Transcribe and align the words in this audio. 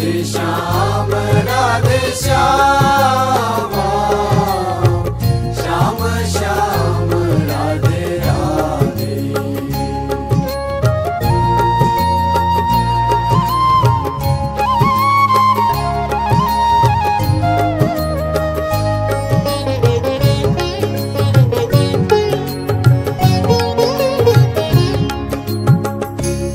Shyam 0.00 1.10
Radhe 1.46 1.98
Shyam 2.16 3.74
Shyam 5.58 5.98
Shyam 6.32 7.10
Radhe 7.50 8.06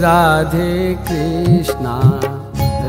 Radhe 0.00 0.94
Krishna 1.08 2.35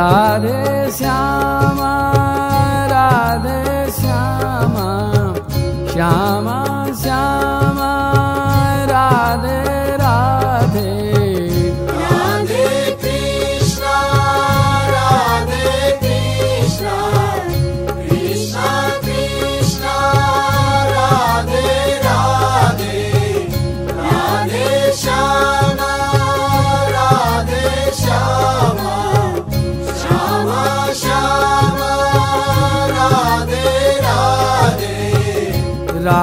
Radhe 0.00 0.90
Shyam 0.96 1.80
Radhe 2.92 3.90
Shyam 3.98 4.76
Shyam 5.92 6.48
Shyam 7.02 7.29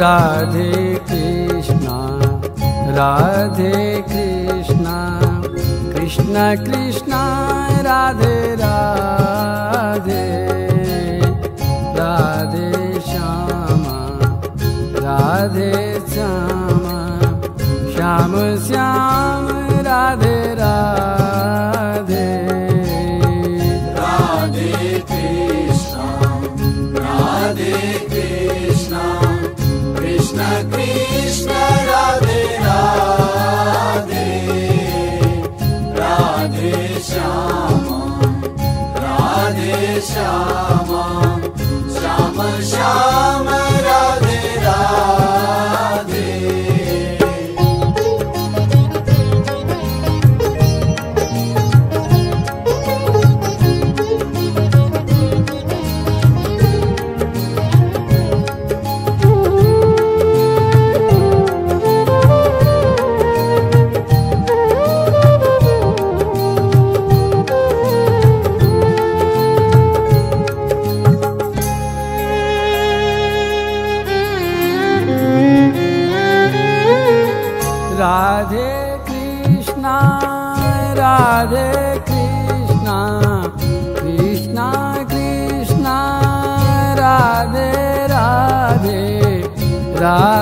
Radhe 0.00 0.94
Krishna 1.08 1.86
Radhe 2.96 3.72
Krishna 4.10 4.92
Krishna 5.94 6.54
Krishna 6.64 7.37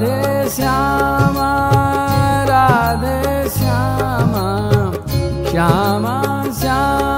Radhe 0.00 0.48
Shyama 0.54 1.48
Radhe 2.48 3.48
Shyama 3.50 4.44
Shyama 5.50 6.16
Shyama 6.60 7.17